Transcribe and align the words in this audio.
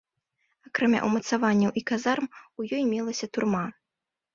Акрамя 0.67 0.99
ўмацаванняў 1.11 1.71
і 1.79 1.85
казарм 1.95 2.25
у 2.35 2.61
ёй 2.75 2.83
мелася 2.93 3.27
турма. 3.37 3.67